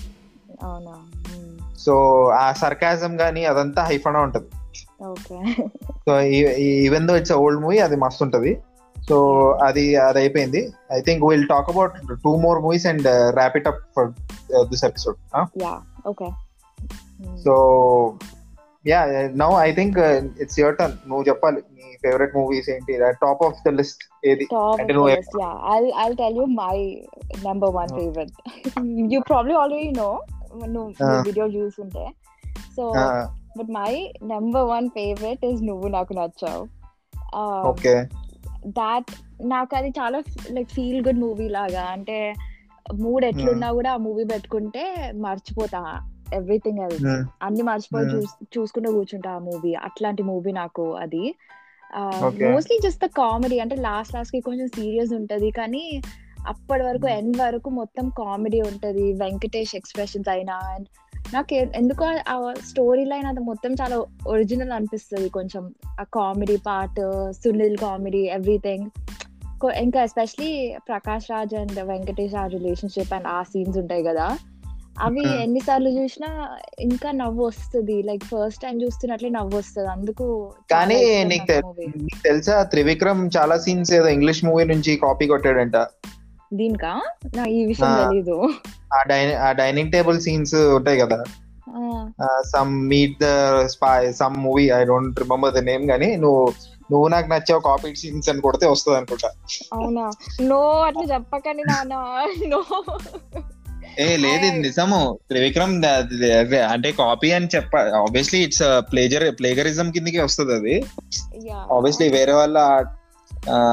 [1.87, 4.46] సో ఆ సర్కాజం గానీ అదంతా హైఫనా ఉంటది.
[5.92, 6.20] So
[6.56, 8.62] even though it's old movie అది మస్తు ఉంటది.
[9.08, 10.72] సో అది అది అయిపోయింది.
[10.92, 11.92] I think will talk about
[12.25, 14.08] two more movies and wrap it up for
[14.68, 15.16] this episode
[15.62, 15.80] yeah
[17.44, 17.54] so
[18.87, 19.04] yeah
[19.37, 19.99] now I think
[20.40, 22.99] it's your turn నువ్వు చెప్పాలి నీ favourite movies ఏంటి?
[22.99, 24.49] టాప్ ఆఫ్ ద లిస్ట్ ఏది?
[24.54, 25.54] అంటే నువ్వు the list, yeah.
[25.72, 26.76] I'll I'll tell you my
[27.49, 27.99] number one Oh.
[27.99, 28.32] favorite.
[29.12, 29.20] you
[30.50, 31.23] Ah.
[31.23, 32.11] video చూసుంటే
[32.76, 32.92] so
[33.59, 36.66] but my number one favourite is Nuvvu Naaku Nachav.
[38.66, 39.11] That
[39.42, 41.83] నాకు అది చాలా like feel good movie లాగా.
[41.83, 42.35] అంటే
[42.95, 47.04] mood ఎట్లున్నా కూడా ఆ movie పెట్టుకుంటే మర్చిపోతా ఎవ్రీథింగ్ ఎల్స్
[47.42, 48.16] అన్ని మర్చిపోయి Hmm.
[48.16, 51.35] చూస్ చూసుకుంటూ కూర్చుంటా ఆ మూవీ అట్లాంటి మూవీ నాకు అది.
[52.52, 55.50] మోస్ట్లీ జస్ట్ కామెడీ అంటే లాస్ట్ లాస్ట్కి కొంచెం సీరియస్ ఉంటది.
[55.50, 56.02] కానీ
[56.49, 57.11] అప్పటి వరకు Hmm.
[57.11, 59.12] ఎండ్ వరకు మొత్తం కామెడీ ఉంటది.
[59.12, 60.85] వెంకటేష్ ఎక్స్ప్రెషన్స్ అయినా and
[61.35, 65.28] నాకు ఎందుకో ఆ స్టోరీ లైన్ అది మొత్తం చాలా ఒరిజినల్ అనిపిస్తుంది.
[65.28, 68.90] కొంచెం ఆ comedy part Sunil comedy everything
[69.75, 74.38] ఇంకా especially Prakash Raj and Venkatesh Raj relationship and ఆ సీన్స్ ఉంటాయి కదా.
[75.00, 75.30] అవి Hmm.
[75.30, 78.02] ఎన్నిసార్లు చూసినా ఇంకా నవ్వు వస్తుంది.
[78.02, 79.88] లైక్ ఫస్ట్ టైం చూస్తున్నట్లే నవ్వు వస్తుంది.
[79.88, 85.76] అందుకు కానీ నీకు తెలుసా త్రివిక్రమ్ చాలా సీన్స్ ఏదో ఇంగ్లీష్ మూవీ నుంచి కాపీ కొట్టాడంట.
[86.52, 86.92] దీనికా?
[87.37, 88.09] నా ఈ విషయం.
[88.09, 88.37] తెలీదు.
[88.95, 91.25] ఆ డైనింగ్ ఆ డైనింగ్ టేబుల్ సీన్స్ ఉంటాయి కదా.
[92.52, 93.26] Some meet the
[93.66, 96.52] spy some movie I don't remember the name కానీ నువ్వు
[96.92, 99.30] నువ్వు నాకు నచ్చావు కాపీ సీన్స్ అని కొడితే వస్తుంది అనుకుంటా.
[99.73, 100.11] అవునా?
[100.40, 101.95] నో అట్లా చెప్పకండి నాన్న.
[102.47, 102.62] నో.
[103.99, 105.19] ఏ లేదు ఇది నిజము.
[105.28, 105.85] త్రివిక్రమ్
[106.71, 110.85] అంటే కాపీ అని చెప్ప ఆబ్వియస్లీ ఇట్స్ ప్లేజర్ ప్లేగరిజం కిందకి వస్తుంది అది.
[111.73, 112.85] ఆబ్వియస్లీ వేరే వాళ్ళ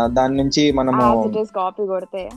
[0.06, 2.30] దాని నుంచి మనము కాపీ కొడితే.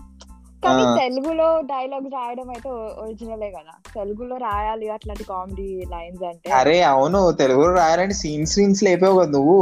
[0.63, 0.85] కానీ.
[0.99, 2.71] తెలుగులో డైలాగ్స్ రాయడం అయితే
[3.03, 9.19] ఒరిజినలే కదా తెలుగులో రాయాలి అట్లాంటి కామెడీ లైన్స్ అంటే అరే అవును తెలుగులో రాయాలంటే సీన్స్ సీన్స్ లేపావు
[9.21, 9.61] కదా నువ్వు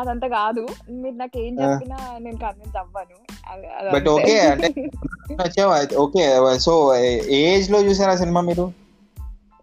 [0.00, 0.62] అదంతా కాదు
[1.00, 1.54] మీరు నాకు ఏం.
[1.60, 3.18] చెప్పినా నేను కన్విన్స్ అవ్వను
[3.94, 4.26] అంతే.
[4.26, 4.68] okay, అంటే
[6.04, 6.22] ఓకే
[6.60, 6.72] సో
[7.40, 8.66] ఏజ్లో చూసారా సినిమా మీరు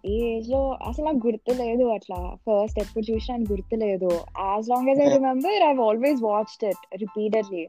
[0.04, 4.10] ఈ ఏజ్లో అసలు నాకు గుర్తు లేదు అట్లా ఫస్ట్ ఎప్పుడు చూసినా గుర్తు లేదు
[4.42, 5.08] as long as I.
[5.14, 7.64] Remember I always watched it repeatedly.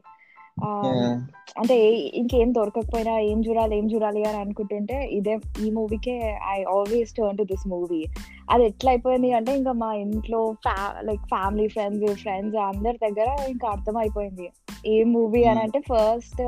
[1.58, 7.12] అంటే ఏ- ఇంకేం దొరకకపోయినా ఏం చూడాలి ఏం చూడాలి అని అనుకుంటుంటే ఇదే ఈ మూవీకే I always
[7.12, 8.06] turn to this movie
[8.50, 13.68] అది ఎట్లా అయిపోయింది అంటే ఇంకా మా ఇంట్లో ఫ్యా లైక్ ఫ్యామిలీ ఫ్రెండ్స్ ఫ్రెండ్స్ అందరి దగ్గర ఇంకా
[13.68, 14.50] అర్థం అయిపోయింది
[14.86, 15.60] ఏ మూవీ అని.
[15.60, 16.42] అంటే ఫస్ట్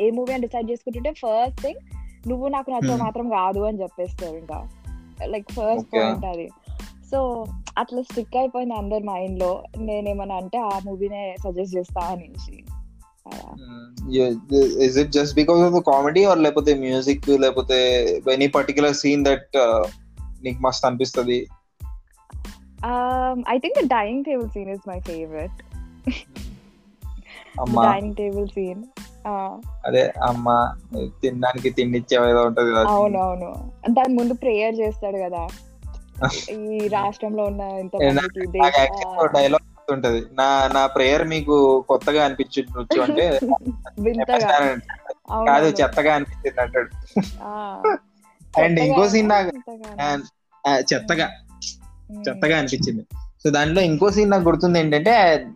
[0.00, 1.80] ఏ మూవీ అని డిసైడ్ చేసుకుంటుంటే ఫస్ట్ థింగ్
[2.28, 2.98] నువ్వు నాకు Hmm.
[2.98, 4.68] మాత్రం కాదు అని చెప్పేస్తారు ఇంకా
[5.24, 5.96] లైక్ ఫస్ట్.
[5.96, 6.48] పాయింట్ అది
[7.10, 7.46] సో
[7.78, 12.64] అట్లా స్టిక్ అయిపోయింది అందరి మైండ్లో నేనేమన్నా అంటే ఆ మూవీనే సజెస్ట్ చేస్తా అనేసి.
[14.78, 19.48] Is it just because of the comedy or లేకపోతే మ్యూజిక్ లేకపోతే ఎనీ పర్టికులర్ సీన్ దట్
[20.42, 21.46] నీకు మస్త్ అనిపిస్తుంది?
[22.78, 25.56] Um, I think the dining table scene is my favorite.
[26.08, 28.82] The అమ్మా dining table scene.
[29.28, 30.76] Uh, అదే అమ్మా
[31.22, 33.72] తినడానికి తిండి ఏదో ఉంటది అవునవును.
[33.90, 35.48] దాని ముందు ప్రేయర్ చేస్తాడు కదా.
[36.50, 37.82] ఈ రాష్ట్రంలో ఉన్న
[38.46, 38.62] దే-
[39.32, 43.38] డైలాగ్ ఉంటది నా నా ప్రేయర్ మీకు కొత్తగా అనిపించవచ్చు అంటే
[44.00, 44.58] వింతగా.
[45.48, 45.66] కాదు.
[45.66, 46.90] చెత్తగా అనిపించింది అంటాడు.
[48.60, 49.50] అండ్ ఇంకో సీన్ నాకు
[50.92, 51.28] చెత్తగా.
[52.28, 53.02] చెత్తగా అనిపించింది.
[53.44, 55.46] సో దాంట్లో ఇంకో సీన్ నాకు గుర్తుంది ఏంటంటే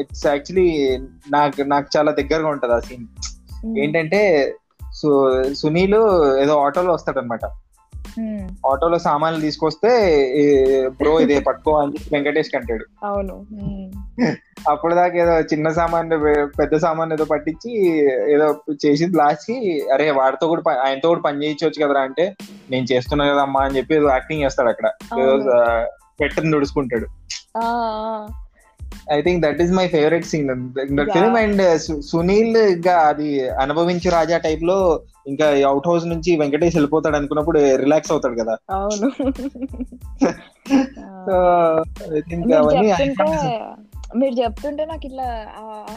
[0.00, 0.98] ఇట్స్ యాక్చువల్లీ
[1.30, 3.06] నాకు నాకు చాలా దగ్గరగా ఉంటది ఆ సీన్.
[3.78, 4.54] ఏంటంటే
[4.94, 5.08] సు
[5.52, 5.94] సునీల్
[6.42, 7.40] ఏదో ఆటోలో వస్తాడనమాట
[8.66, 9.90] ఆటోలో సామాన్లు తీసుకొస్తే
[10.98, 13.36] బ్రో ఇదే పట్టుకో అని చెప్పి వెంకటేష్ అంటాడు అవును.
[14.68, 16.10] అప్పుడు దాకా ఏదో చిన్న సామాన్
[16.58, 17.70] పెద్ద సామాన్ ఏదో పట్టించి
[18.30, 18.46] ఏదో
[18.84, 19.56] చేసింది లాస్ట్కి
[19.92, 22.24] అరే వాడితో కూడా ఆయనతో కూడా పని చేయించవచ్చు కదరా అంటే
[22.70, 24.88] నేను చేస్తున్నా కదా అమ్మా అని చెప్పి ఏదో యాక్టింగ్ చేస్తాడు అక్కడ.
[25.20, 25.36] ఏదో.
[26.20, 27.06] పెట్టని దుడుచుకుంటాడు
[29.12, 31.10] I think that is my favourite scene that.
[31.12, 31.62] Film and
[32.02, 34.78] Sunil ఇంకా అది అనుభవించు రాజా టైప్లో
[35.26, 38.56] ఇంకా అవుట్ హౌస్ నుంచి వెంకటేష్ వెళ్ళిపోతాడు అనుకున్నప్పుడు రిలాక్స్ అవుతాడు కదా.
[38.70, 39.08] అవును.
[41.26, 41.34] సో
[42.16, 43.60] ఐ థింక్ మీరు అవన్నీ చెప్తుంటే
[44.16, 45.28] మీరు చెప్తుంటే నాకు ఇట్లా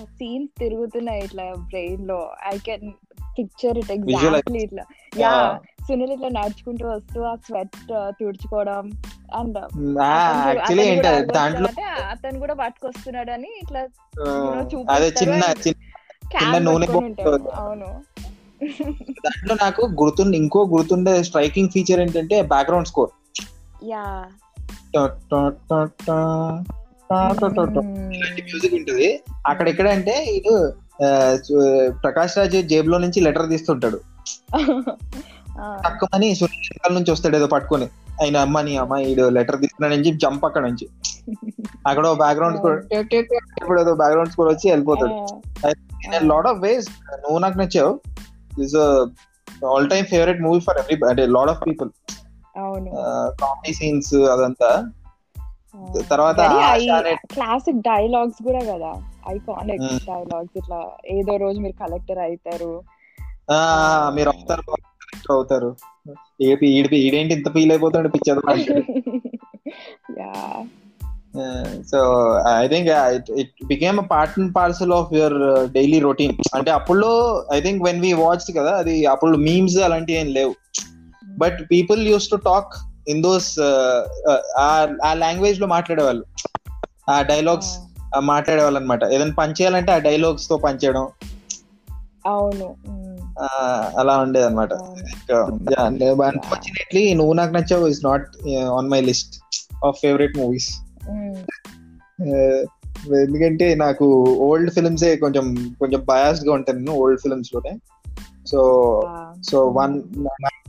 [0.04, 2.30] సీన్స్ తిరుగుతున్నాయి ఇట్లా బ్రెయిన్లో.
[2.54, 2.88] I can
[3.40, 4.84] picture it exactly ఇట్లా.
[5.18, 5.34] యా
[5.88, 7.78] సునీల్ ఇట్లా నడుచుకుంటూ వస్తూ ఆ స్వెట్
[8.12, 8.86] తుడుచుకోవడం
[9.36, 9.58] అండ్
[9.98, 10.86] యాక్చువల్లీ
[11.34, 11.70] దాంట్లో
[12.10, 13.82] అతను కూడా పట్టుకొస్తున్నాడు అని ఇట్లా
[14.90, 16.88] అదే చిన్న చిన్న నూనె
[17.56, 17.90] అవును.
[19.26, 23.12] దాంట్లో నాకు గుర్తుండే ఇంకో గుర్తుండే స్ట్రైకింగ్ ఫీచర్ ఏంటంటే బ్యాక్గ్రౌండ్ స్కోర్
[23.86, 24.04] యా.
[28.44, 29.08] మ్యూజిక్ ఉంటుంది.
[29.48, 30.16] అక్కడ ఎక్కడ అంటే
[31.44, 31.60] సు-
[32.04, 34.00] ప్రకాష్ రాజ్ జేబులో నుంచి లెటర్ తీస్తుంటాడు.
[35.60, 37.86] తక్కువని సునీల్ వెనకాల నుంచి వస్తాడు ఏదో పట్టుకొని.
[38.22, 40.90] ఆయన అమ్మ నీ అమ్మ ఈడు లెటర్ తీసుకున్నాడని చెప్పి జంప్ అక్కడ నుంచి.
[41.88, 42.86] అక్కడ బ్యాక్గ్రౌండ్ స్కోర్
[43.62, 45.14] ఇప్పుడు ఏదో బ్యాక్గ్రౌండ్ స్కోర్ వచ్చి వెళ్ళిపోతాడు.
[46.26, 48.00] Lot of ways Nuvvu Naaku Nachav.
[48.60, 48.76] This
[49.66, 51.90] all time favourite movie for every అంటే lot of people
[53.42, 54.92] comedy scenes అదంతా.
[56.12, 56.36] తర్వాత
[57.34, 58.94] క్లాసిక్ డైలాగ్స్ కూడా కదా.
[59.30, 59.84] ఐకానిక్.
[59.84, 62.84] డైలాగ్స్ ఇట్లా ఏదో రోజు మీరు కలెక్టర్ అవుతారు.
[63.52, 64.62] ఆ, మీరు అవుతారు
[65.30, 65.76] correct అవుతారు
[66.42, 68.08] ఈడిపి ఈడేంటి ఇంత ఫీల్ అయిపోతాడు?
[68.08, 68.40] Picture
[70.20, 70.66] yeah
[71.92, 72.00] so
[72.58, 72.90] I think
[73.32, 77.10] it became part and parcel of your daily routine అంటే అప్పుడు
[77.54, 80.56] I think when we watch కదా అది అప్పుడు మీమ్స్ అలాంటివి ఏం లేవు.
[81.38, 82.74] But people use to talk
[83.10, 83.60] in those
[84.58, 86.26] ఆ లాంగ్వేజ్లో మాట్లాడేవాళ్ళు.
[87.10, 87.78] ఆ డైలాగ్స్
[88.20, 91.08] మాట్లాడేవాళ్ళు అనమాట ఏదైనా పనిచేయాలంటే ఆ డైలాగ్స్తో పనిచేయడం
[92.26, 92.76] అవును.
[93.98, 94.74] అలా ఉండేది అనమాట
[96.26, 99.40] unfortunately Nuvvu Naaku Nachav is not on my list
[99.86, 100.70] of favourite movies.
[103.26, 107.78] ఎందుకంటే నాకు ఓల్డ్ ఫిల్మ్స్ కొంచెం కొంచెం బయాస్డ్గా ఉంటాను నేను old ఫిల్మ్స్లోనే
[108.48, 108.60] so
[109.08, 109.42] Ah.
[109.52, 110.02] So one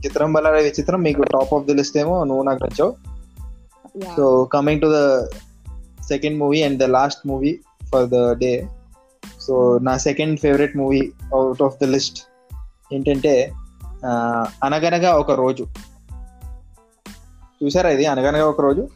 [0.05, 2.95] Chitram Bala Chitram మీకు టాప్ ఆఫ్ ది లిస్ట్ ఏమో Nuvvu Naaku Nachav.
[4.17, 5.25] So coming to the
[6.07, 7.59] second movie and the last movie
[7.91, 8.67] for the day
[9.41, 12.19] so నా second favourite movie out of the list
[12.93, 13.51] ఏంటంటే
[14.63, 15.67] అనగనగా ఒక రోజు.
[17.63, 18.05] చూసారా ఇది?
[18.05, 18.87] అనగనగా ఒక రోజు?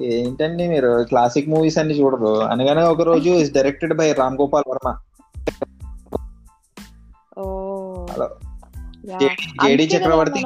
[0.00, 1.04] ఏంటండి మీరు?
[1.04, 2.40] క్లాసిక్ మూవీస్ అన్ని చూడరు.
[2.40, 4.88] Anaganaga Oka Roju is directed by Ram Gopal Varma
[9.66, 10.42] JD Chakravarthy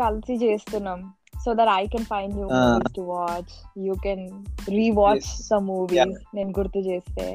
[0.00, 1.12] కలిసి చేస్తున్నాం.
[1.44, 2.44] So that I can find Ah.
[2.44, 3.52] Movies to watch
[3.86, 4.24] you can
[4.76, 5.28] rewatch.
[5.48, 7.26] Some movies నేను గుర్తు చేస్తే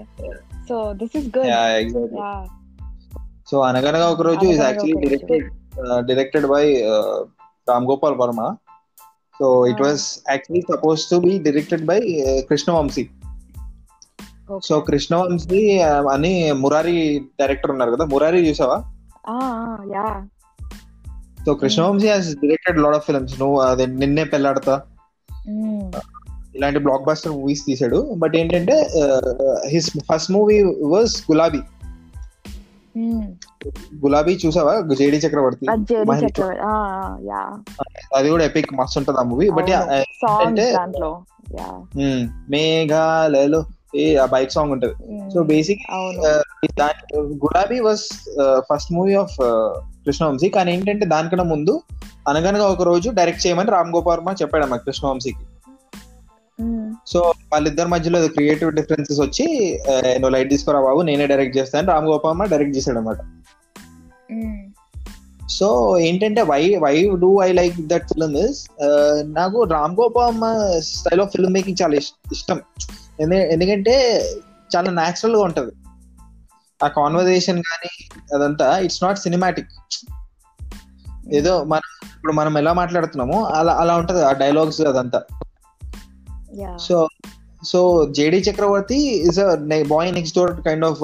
[0.69, 1.50] so this is good.
[1.52, 2.32] Yeah
[3.52, 4.98] so Anaganaga Oka Roju is actually.
[5.06, 5.45] Directed
[6.10, 6.63] directed by
[7.67, 8.41] Ram Gopal Varma
[9.36, 9.88] so it Ah.
[9.88, 12.00] Was actually suppose to be directed by
[12.50, 13.06] Krishna Vamsi
[14.67, 15.60] so Krishna Vamsi
[16.13, 16.95] అని Murari
[17.41, 18.78] director ఉన్నారు కదా మురారి చూసావా
[19.95, 20.06] yeah
[21.50, 24.82] so Krishna Vamsi has directed lot of films నువ్వు అదే నిన్నే పెళ్ళాడతా
[26.56, 28.76] ఇలాంటి blockbuster movies తీసాడు but ఏంటంటే
[29.68, 31.62] his first movie was Gulabi
[34.06, 34.82] Gulabi చూసావా?
[34.96, 35.66] జేడి చక్రవర్తి
[38.16, 39.70] అది కూడా ఎపిక్ మస్తు ఉంటది ఆ మూవీ బట్
[40.46, 40.74] అంటే-
[42.50, 44.94] మేఘాలలో ఏ ఆ బైక్ సాంగ్ ఉంటది.
[45.34, 45.80] So basic
[47.22, 48.04] Gulabi was
[48.74, 49.38] first movie of
[50.10, 50.50] Krishna Vamsi.
[50.50, 51.82] కానీ ఏంటంటే దానికన్నా ముందు
[52.28, 55.38] అనగనగా ఒక రోజు డైరెక్ట్ చేయమని రామ్ గోపాల్ వర్మ చెప్పాడు అమ్మ కృష్ణవంశీకి.
[57.08, 62.50] సో వాళ్ళిద్దరి మధ్యలో క్రియేటివ్ డిఫరెన్సెస్ వచ్చి నువ్వు లైట్ తీసుకురా బాబు నేనే డైరెక్ట్ చేస్తాను రామ్ గోపాల్
[62.50, 63.17] డైరెక్ట్ చేశాడు అనమాట.
[65.50, 68.67] సో ఏంటంటే why why do I like that film is
[69.24, 72.60] నాకు Ram Gopal style of film making చాలా ఇష్- ఇష్టం.
[73.19, 74.24] ఎందు- ఎందుకంటే
[74.76, 75.72] చాలా న్యాచురల్గా ఉంటది.
[76.84, 79.68] ఆ కాన్వర్జేషన్ కానీ అదంతా ఇట్స్ నాట్ సినిమాటిక్
[81.34, 85.22] ఏదో మనం ఇప్పుడు మనం ఎలా మాట్లాడుతున్నామో అలా అలా ఉంటది ఆ డైలాగ్స్ అదంతా.
[86.78, 87.08] So
[87.63, 89.39] so JD Chakravarthy is
[89.88, 91.04] boy next door kind of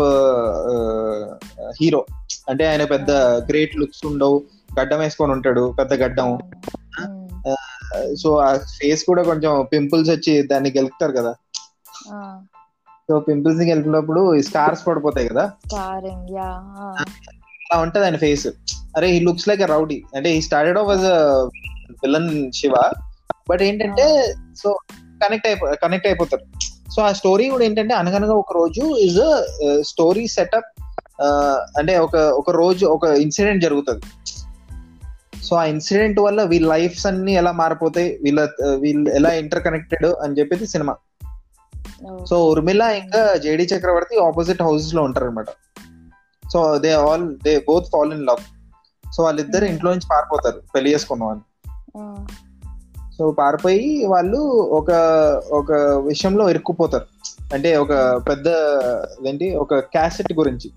[1.82, 2.06] hero
[2.50, 4.44] అంటే ఆయన పెద్ద గ్రేట్ లుక్స్ ఉండవు
[4.80, 6.38] గడ్డం వేసుకొని ఉంటాడు పెద్ద గడ్డం.
[8.16, 11.36] సో ఆ ఫేస్ కూడా కొంచెం పింపుల్స్ వచ్చి దాన్ని గెలుపుతారు కదా
[12.12, 12.55] Ah.
[13.10, 15.44] సో పింపుల్స్ని గెలిపినప్పుడు స్కార్స్ పడిపోతాయి కదా.
[17.65, 18.48] అలా ఉంటది ఆయన ఫేస్
[18.98, 20.89] అరే ఈ లుక్స్ లైక్ రౌడీ అంటే ఈ started off
[22.04, 22.76] villain Shiva.
[23.50, 24.06] But ఏంటంటే
[24.62, 24.70] సో
[25.24, 26.46] కనెక్ట్ అయిపో కనెక్ట్ అయిపోతారు.
[26.96, 29.22] సో ఆ స్టోరీ కూడా ఏంటంటే Anaganaga Oka Roju is
[29.91, 30.70] story setup
[31.80, 34.04] అంటే ఒక ఒక రోజు ఒక ఇన్సిడెంట్ జరుగుతుంది.
[35.48, 38.41] సో ఆ ఇన్సిడెంట్ వల్ల వీళ్ళ లైఫ్స్ అన్ని ఎలా మారిపోతాయి వీళ్ళ
[38.84, 40.96] వీళ్ళు ఎలా ఇంటర్ కనెక్టెడ్ అని చెప్పేది సినిమా.
[42.26, 45.46] సో ఉర్మిళ ఇంకా జేడి చక్రవర్తి ఆపోజిట్ హౌసెస్లో ఉంటారు అనమాట
[46.54, 48.56] so they all they both fall in love
[49.14, 51.42] so వాళ్ళిద్దరు ఇంట్లో నుంచి పారిపోతారు పెళ్ళి చేసుకున్న వాళ్ళు.
[53.18, 54.92] సో పారిపోయి వాళ్ళు ఒక
[55.52, 55.72] ఒక
[56.06, 57.06] విషయంలో ఇరుక్కుపోతారు.
[57.54, 57.94] అంటే ఒక
[58.30, 58.48] పెద్ద
[59.28, 60.72] ఏంటి ఒక క్యాసెట్ గురించి.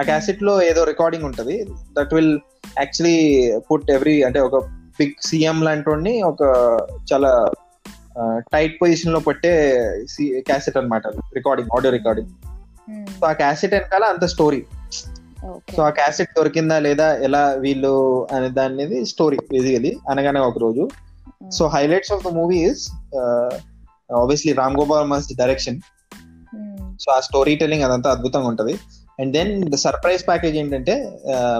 [0.00, 1.66] ఆ క్యాసెట్లో ఏదో రికార్డింగ్ ఉంటది.
[1.98, 2.38] That will
[2.78, 4.64] actually put every అంటే ఒక
[4.98, 6.42] బిగ్ సీఎం లాంటి ఒక
[7.12, 7.50] చాలా
[8.52, 9.52] టైట్ పొజిషన్లో పెట్టే
[10.48, 12.30] క్యాసెట్ అనమాట రికార్డింగ్ ఆడియో రికార్డింగ్.
[13.18, 14.60] సో ఆ క్యాసెట్ వెనకాల అంత స్టోరీ.
[15.76, 17.92] సో ఆ క్యాసెట్ దొరికిందా లేదా ఎలా వీళ్ళు
[18.32, 20.84] అనే దాని story basically Anaganaga Oka Roju
[21.42, 21.50] Mm.
[21.50, 22.82] So highlights of the movie is
[24.18, 25.78] obviously Ram Gopal Mann direction.
[27.02, 28.74] So ఆ స్టోరీ టెల్లింగ్ అదంతా అద్భుతంగా ఉంటది
[29.20, 30.94] and then the surprise package ఏంటంటే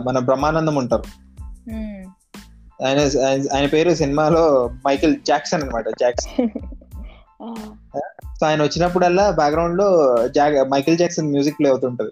[0.06, 1.04] మన బ్రహ్మానందం ఉంటారు.
[2.84, 2.98] ఆయన
[3.54, 6.48] ఆయన- పేరు సినిమాలో మైకిల్ జాక్సన్ అనమాట జాక్సన్.
[8.40, 12.10] సో ఆయన వచ్చినప్పుడల్లా బ్యాక్గ్రౌండ్లో Jack Michael Jackson music play అవుతుంటది.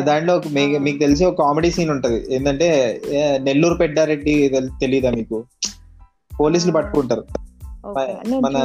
[0.00, 0.42] దాంట్లో.
[0.78, 2.34] మీకు తెలిసి ఒక కామెడీ సీన్ ఉంటది.
[2.34, 3.00] ఏంటంటే
[3.40, 5.44] నెల్లూరు పెద్దారెడ్డి తెల్- తెలీదా మీకు?
[6.40, 6.72] పోలీసులు.
[6.72, 7.24] పట్టుకుంటారు.
[8.40, 8.58] మన-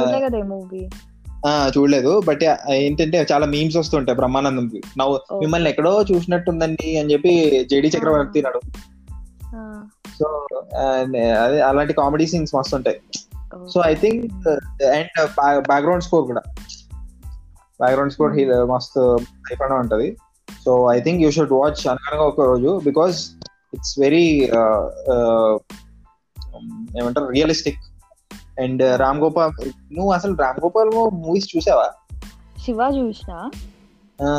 [1.78, 2.20] చూడలేదు.
[2.20, 5.38] బట్ ఏంటంటే చాలా మీమ్స్ వస్తుంటాయి బ్రహ్మానందం నవ్వు.
[5.38, 8.60] మిమ్మల్ని ఎక్కడో చూసినట్టుందండి అని చెప్పి జేడి చక్రవర్తి నాడు
[10.18, 10.48] సో
[11.42, 13.00] అదే అలాంటి కామెడీ సీన్స్ మస్తు ఉంటాయి
[13.74, 14.48] so I think
[14.84, 15.28] and
[15.60, 16.42] background score కూడా.
[17.80, 18.64] Background score Hmm.
[18.64, 20.16] మస్తు అయిపోయినా ఉంటది.
[20.64, 23.30] So I think you should watch Anaganaga Oka Roju because
[23.74, 24.50] it's very
[26.98, 27.78] ఏమంటారు రియలిస్టిక్
[28.60, 31.90] అండ్ రామ్ గోపాల్ నువ్వు అసలు రామ్ గోపాల్ మూవీస్ చూసావా?
[32.64, 33.50] శివ చూసిన.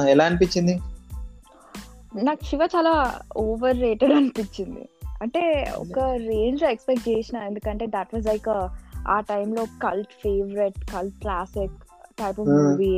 [0.09, 0.79] ఎలా అనిపించింది?
[2.23, 4.89] నాకు శివ చాలా ఓవర్ రేటెడ్ అనిపించింది.
[5.21, 5.41] అంటే
[5.77, 8.49] ఒక రేంజ్ ఎక్స్పెక్ట్ చేసిన ఎందుకంటే దట్ వాజ్ లైక్
[9.09, 11.77] ఆ టైంలో cult favourite cult classic
[12.19, 12.59] type of Hmm.
[12.61, 12.91] Movie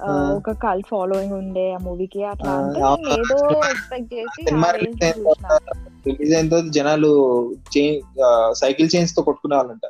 [0.00, 0.28] Hmm.
[0.34, 2.80] ఒక కల్ట్ ఫాలోయింగ్ ఉండే ఆ మూవీకి అట్లా అంటే.
[2.80, 3.36] నేను ఏదో
[3.70, 4.42] ఎక్స్పెక్ట్ చేసి
[6.06, 7.10] రిలీజ్ అయిన తర్వాత జనాలు
[8.54, 9.86] సైకిల్ చైన్స్తో కొట్టుకునే వాళ్ళంట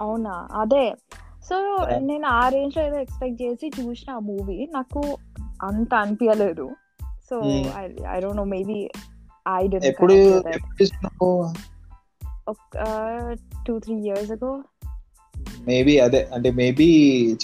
[0.00, 0.84] అవునా అదే
[1.48, 1.56] సో.
[2.02, 5.02] నేను ఆ రేంజ్లో ఏదో ఎక్స్పెక్ట్ చేసి చూసిన ఆ మూవీ నాకు
[5.62, 6.66] అంత అనిపించలేదు
[7.28, 7.68] so Hmm.
[8.08, 8.78] I don't know maybe
[9.54, 10.14] I didn't ఎప్పుడు
[12.48, 12.84] ఒక
[13.66, 14.62] two three years ago
[15.68, 16.88] maybe అదే అంటే మేబీ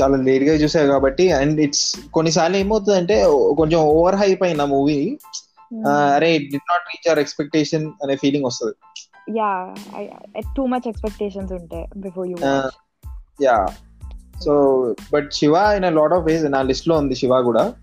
[0.03, 3.25] చాలా లేట్గా చూసావు కాబట్టి అండ్ ఇట్స్ కొన్నిసార్లు ఏమవుతుంది అంటే
[3.57, 5.19] కొంచెం ఓవర్ హైప్ అయిన మూవీ
[6.15, 8.75] అరే it did not reach our expectation అనే ఫీలింగ్ వస్తుంది.
[9.39, 9.75] యా
[10.57, 12.37] టూ మచ్ ఎక్స్పెక్టేషన్స్ ఉంటాయి before you
[13.43, 13.67] yeah
[14.45, 14.53] so
[15.13, 17.75] but Shiva in lot of ways నా లిస్ట్లో ఉంది శివ కూడా.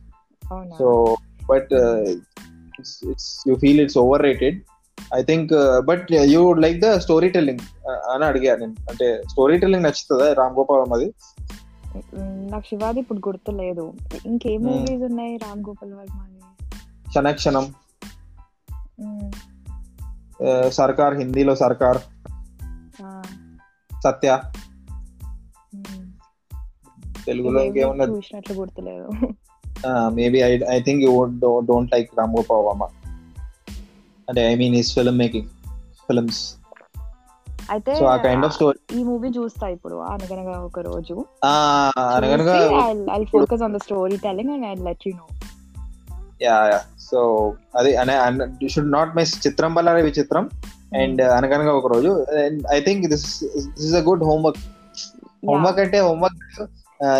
[0.80, 1.16] So
[1.50, 1.74] but
[2.80, 4.62] it's you feel it's overrated
[5.16, 5.54] I think
[5.86, 6.98] but you like the
[7.30, 8.76] storytelling అని అడిగా నేను.
[8.90, 10.34] అంటే స్టోరీ టెల్లింగ్ నచ్చుతుందా?
[10.34, 11.14] రామ్ గోపాల్ అది
[12.52, 13.94] నాకు శివాది ఇప్పుడు గుర్తులేదు.
[14.26, 14.68] ఇంకే Hmm.
[14.68, 16.40] మూవీస్ ఉన్నాయి రామ్ గోపాల్ వర్మది
[17.08, 17.74] క్షణక్షణం.
[19.02, 19.36] Mm,
[20.46, 21.98] uh, సర్కార్ హిందీలో సర్కార్.
[24.04, 24.40] సత్య.
[25.76, 26.10] Mm.
[27.26, 28.12] తెలుగులో ఇంకేమున్నది?
[28.12, 29.10] చూసినట్లు గుర్తులేదు.
[29.88, 31.24] Maybe I I think you
[31.60, 32.84] don't like Ram Gopal Varma
[34.30, 35.46] అంటే I mean his film making
[36.08, 36.56] films
[37.72, 41.26] అయితే సో ఆ కైండ్ ఆఫ్ స్టోరీ ఈ మూవీ చూస్తా ఇప్పుడు Anaganaga Oka Roju.
[42.16, 42.56] Anaganaga
[43.14, 45.28] I focus on the story telling and I let you know
[46.42, 50.50] yeah yeah so అది అనే should not miss చిత్రం బల్లారి విచిత్రం.
[50.96, 52.26] And Anaganaga Oka Roju.
[52.72, 54.58] I think this this is a good homework
[55.48, 56.70] homework అంటే homework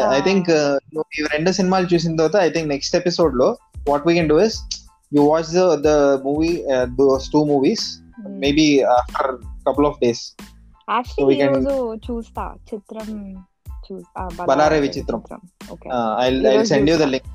[0.10, 0.50] I think
[1.20, 3.58] ఈ రెండు సినిమాలు చూసిన తర్వాత ఐ థింక్ నెక్స్ట్ ఎపిసోడ్లో
[3.90, 4.60] what we can do is
[5.14, 5.88] you watch the the
[6.24, 9.36] movie those two movies maybe after
[9.70, 10.34] couple of days
[12.12, 12.56] చూస్తా.
[12.74, 13.46] Chitram
[14.48, 15.24] Balare Vichitram.
[16.20, 17.30] I I send you the link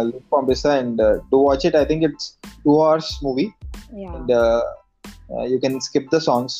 [0.00, 2.32] link పంపిస్తా and to watch it I think it's
[2.64, 3.48] two hours movie
[3.94, 4.32] and
[5.52, 6.56] you can skip the songs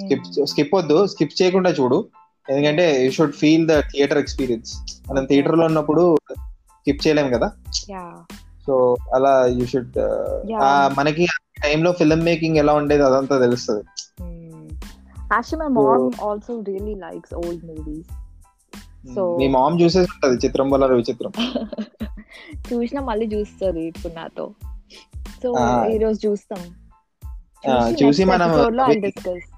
[0.00, 1.06] skip skip వద్దు.
[1.06, 2.08] Skip చేయకుండా చూడు.
[2.50, 4.78] ఎందుకంటే you should feel the theatre experience
[5.10, 7.52] మనం థియేటర్లో ఉన్నప్పుడు skip చేయలేము కదా?
[8.66, 9.98] సో అలా యూ షుడ్
[10.46, 10.94] Yeah.
[10.98, 11.26] మనకి
[11.64, 13.84] టైంలో ఫిల్మ్ మేకింగ్ ఎలా ఉండేది అదంతా తెలుస్తుంది.
[15.32, 18.06] Actually my mom also really likes old movies
[19.16, 21.32] So- మీ మామ్ చూసేసి ఉంటది చిత్రం వల్ల విచిత్రం.
[22.72, 24.54] చూసినా మళ్ళీ చూస్తుంది ఇప్పుడు నాతో.
[25.42, 25.54] సో.
[25.86, 26.58] ఈ రోజు చూస్తాం.
[28.04, 29.51] చూసి మనం- discuss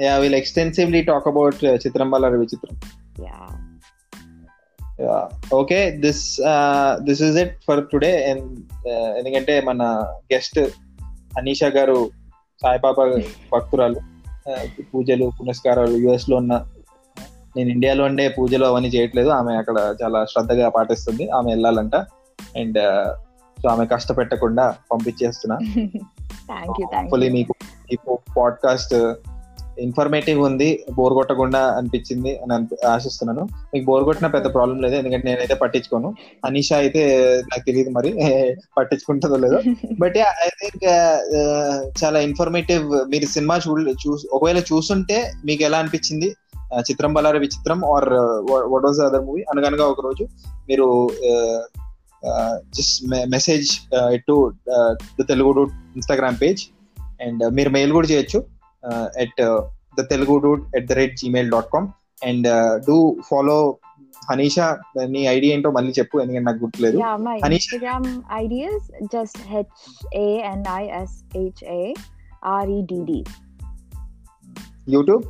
[0.00, 2.80] yeah will extensively talk about Chitram వల్ల Vichitram
[5.00, 6.40] yeah okay this
[6.94, 8.30] this is it for today
[9.18, 9.82] ఎందుకంటే మన
[10.32, 10.58] గెస్ట్
[11.38, 12.10] అనీషా గారు
[12.62, 13.96] సాయిబాబా భక్తురాలు
[14.50, 16.66] Uh, పూజలు పునస్కారాలు యుఎస్లో ఉన్న
[17.56, 19.28] నేను ఇండియాలో ఉండే పూజలు అవన్నీ చేయట్లేదు.
[19.28, 21.30] ఆమె అక్కడ చాలా శ్రద్ధగా పాటిస్తుంది.
[21.30, 21.96] ఆమె వెళ్ళాలంట.
[22.56, 22.78] అండ్
[23.62, 25.58] సో ఆమె కష్టపెట్టకుండా పంపించేస్తున్నా.
[27.32, 27.54] మీకు
[27.92, 27.96] ఈ
[28.36, 28.94] పాడ్కాస్ట్
[29.78, 33.42] ఇన్ఫర్మేటివ్ ఉంది బోర్ కొట్టకుండా అనిపించింది అని ఆశిస్తున్నాను.
[33.74, 36.14] మీకు బోర్ కొట్టిన పెద్ద ప్రాబ్లం లేదు ఎందుకంటే నేనైతే పట్టించుకోను.
[36.44, 37.02] అనిష అయితే
[37.42, 38.10] నాకు తెలియదు మరి
[38.78, 39.60] పట్టించుకుంటుందో లేదో.
[40.00, 40.84] బట్ ఐ థింక్
[42.04, 43.60] చాలా ఇన్ఫర్మేటివ్ మీరు సినిమా
[44.06, 46.30] చూ ఒకవేళ చూస్తుంటే మీకు ఎలా అనిపించింది?
[46.90, 48.08] Chitram Bhalare Vichitram or
[48.50, 50.24] what was other movie Anaganaga Oka Roju
[50.68, 50.86] మీరు
[52.76, 53.68] just message
[54.28, 54.52] to
[55.20, 55.62] the Telugu
[55.94, 56.62] Instagram page
[57.22, 58.55] and మీరు మెయిల్ కూడా చేయొచ్చు.
[59.18, 59.64] At
[60.00, 61.88] the Telugu dude at the rate Gmail dot com
[62.24, 62.48] and
[62.86, 63.76] do follow
[64.30, 66.98] Haneesha నీ ID ఏంటో మళ్ళీ చెప్పు ఎందుకంటే నాకు గుర్తులేదు.
[66.98, 68.04] Instagram
[68.42, 68.84] ID is
[69.16, 69.74] just H
[70.16, 71.94] A N I S H A
[72.62, 73.24] R E D D.
[74.88, 75.22] YouTube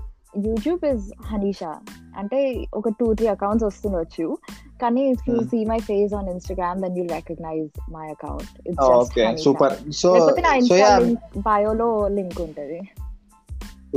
[0.47, 1.77] YouTube is Haneesha
[2.17, 4.39] అంటే ఒక two three accounts వస్తుండొచ్చు.
[4.83, 5.41] కానీ if you.
[5.41, 10.99] See my face on Instagram then you recognise my account okay super so నా Insta
[11.37, 12.81] బయోలో link ఉంటది.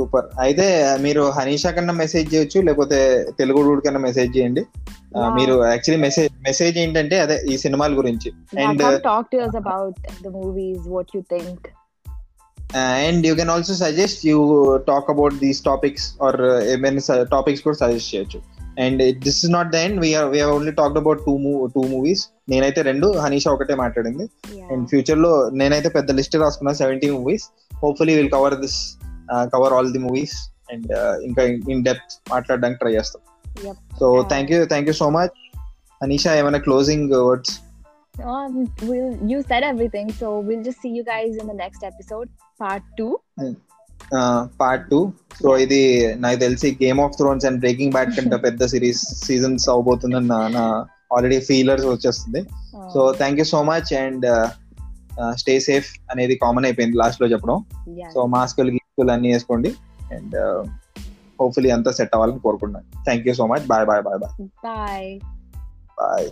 [0.00, 0.66] Super అయితే
[1.06, 2.98] మీరు హనీషా కన్నా మెసేజ్ చేయొచ్చు లేకపోతే
[3.38, 4.64] తెలుగు డూడ్ కన్నా మెసేజ్ చేయండి.
[5.38, 8.30] మీరు యాక్చువల్లీ మెసేజ్ మెసేజ్ ఏంటంటే అదే ఈ సినిమాల గురించి.
[8.64, 11.60] And talk to us about the movies, what you think.
[12.80, 14.38] And you can also suggest you
[14.88, 16.38] talk about these topics or
[16.74, 18.38] ఏమైనా టాపిక్స్ కూడా సజెస్ట్ చేయొచ్చు.
[18.84, 21.34] And this is not the end we are only talked about two
[21.74, 24.26] two movies నేనైతే రెండు హనీషా ఒకటే మాట్లాడింది.
[24.72, 25.32] And ఫ్యూచర్లో
[25.62, 27.46] నేనైతే పెద్ద లిస్ట్ రాసుకున్నా seventy movies
[27.82, 28.78] hopefully will cover this
[29.32, 30.36] cover all the movies
[30.72, 33.22] and ఇంకా ఇన్ డెప్త్ మాట్లాడడానికి ట్రై చేస్తాం.
[33.98, 34.22] So.
[34.28, 35.36] Thank you thank you so much
[36.02, 37.60] Anisha ఏమైనా closing words
[38.30, 42.28] Um, we'll, you said everything, so we'll just see you guys in the next episode,
[42.62, 43.12] part two.
[44.60, 45.12] Part two
[45.42, 50.26] so ఇది నాకు తెలిసి Game of Thrones and Breaking Bad కంటే పెద్ద series seasons అవబోతుందని
[50.26, 52.42] నా నా already feelers వచ్చేస్తుంది
[52.76, 54.26] Uh, so thank you so much and
[55.36, 57.64] stay safe అనేది కామన్ అయిపోయింది లాస్ట్లో చెప్పడం.
[58.14, 59.74] సో మాస్కులు అన్ని వేసుకోండి
[60.12, 60.36] అండ్
[61.40, 63.04] హోప్ఫుల్లీ అంతా సెట్ అవ్వాలని కోరుకుంటున్నాను.
[63.04, 65.18] Thank you so much bye bye bye bye.
[65.98, 66.30] Bye